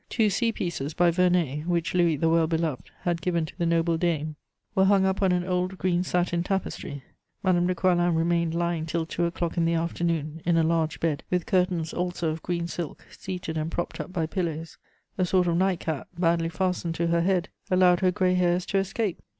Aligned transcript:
Two 0.09 0.31
sea 0.31 0.51
pieces 0.51 0.95
by 0.95 1.11
Vernet, 1.11 1.67
which 1.67 1.93
Louis 1.93 2.15
"the 2.17 2.27
Well 2.27 2.47
beloved" 2.47 2.89
had 3.01 3.21
given 3.21 3.45
to 3.45 3.55
the 3.55 3.67
noble 3.67 3.99
dame, 3.99 4.35
were 4.73 4.85
hung 4.85 5.05
up 5.05 5.21
on 5.21 5.31
an 5.31 5.43
old 5.43 5.77
green 5.77 6.01
satin 6.03 6.41
tapestry. 6.41 7.03
Madame 7.43 7.67
de 7.67 7.75
Coislin 7.75 8.15
remained 8.15 8.55
lying 8.55 8.87
till 8.87 9.05
two 9.05 9.25
o'clock 9.25 9.57
in 9.57 9.65
the 9.65 9.75
afternoon 9.75 10.41
in 10.43 10.57
a 10.57 10.63
large 10.63 10.99
bed, 10.99 11.21
with 11.29 11.45
curtains 11.45 11.93
also 11.93 12.31
of 12.31 12.41
green 12.41 12.65
silk, 12.65 13.05
seated 13.11 13.59
and 13.59 13.69
propped 13.71 13.99
up 13.99 14.11
by 14.11 14.25
pillows; 14.25 14.79
a 15.19 15.23
sort 15.23 15.45
of 15.45 15.55
nightcap, 15.57 16.07
badly 16.17 16.49
fastened 16.49 16.95
to 16.95 17.05
her 17.05 17.21
head, 17.21 17.49
allowed 17.69 17.99
her 17.99 18.09
grey 18.09 18.33
hairs 18.33 18.65
to 18.65 18.79
escape. 18.79 19.21